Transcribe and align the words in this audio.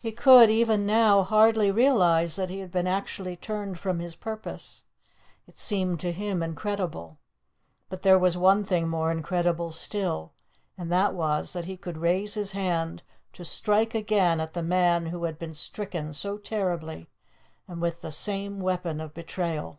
He 0.00 0.10
could, 0.10 0.50
even 0.50 0.84
now, 0.84 1.22
hardly 1.22 1.70
realize 1.70 2.34
that 2.34 2.50
he 2.50 2.58
had 2.58 2.72
been 2.72 2.88
actually 2.88 3.36
turned 3.36 3.78
from 3.78 4.00
his 4.00 4.16
purpose. 4.16 4.82
It 5.46 5.56
seemed 5.56 6.00
to 6.00 6.10
him 6.10 6.42
incredible. 6.42 7.18
But 7.88 8.02
there 8.02 8.18
was 8.18 8.36
one 8.36 8.64
thing 8.64 8.88
more 8.88 9.12
incredible 9.12 9.70
still, 9.70 10.32
and 10.76 10.90
that 10.90 11.14
was 11.14 11.52
that 11.52 11.66
he 11.66 11.76
could 11.76 11.98
raise 11.98 12.34
his 12.34 12.50
hand 12.50 13.04
to 13.34 13.44
strike 13.44 13.94
again 13.94 14.40
at 14.40 14.52
the 14.54 14.64
man 14.64 15.06
who 15.06 15.22
had 15.22 15.38
been 15.38 15.54
stricken 15.54 16.12
so 16.12 16.38
terribly, 16.38 17.08
and 17.68 17.80
with 17.80 18.00
the 18.02 18.10
same 18.10 18.58
weapon 18.58 19.00
of 19.00 19.14
betrayal. 19.14 19.78